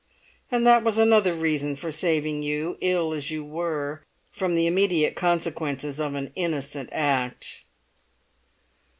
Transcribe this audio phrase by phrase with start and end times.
[0.51, 5.15] And that was another reason for saving you, ill as you were, from the immediate
[5.15, 7.61] consequences of an innocent act."